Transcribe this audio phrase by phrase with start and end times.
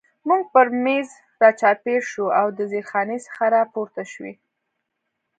[0.27, 1.09] موږ پر مېز
[1.41, 4.33] را چاپېر شو او د زیرخانې څخه را پورته شوي.